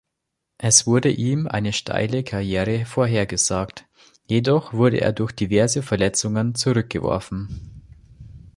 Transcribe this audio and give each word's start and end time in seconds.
Es 0.57 0.87
wurde 0.87 1.11
ihm 1.11 1.45
eine 1.45 1.73
steile 1.73 2.23
Karriere 2.23 2.85
vorhergesagt, 2.87 3.85
jedoch 4.25 4.73
wurde 4.73 4.99
er 4.99 5.13
durch 5.13 5.31
diverse 5.31 5.83
Verletzungen 5.83 6.55
zurückgeworfen. 6.55 7.83